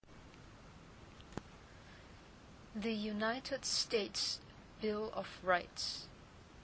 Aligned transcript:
The 2.75 2.91
United 2.91 3.65
States 3.65 4.39
Bill 4.81 5.11
of 5.13 5.27
Rights. 5.43 6.07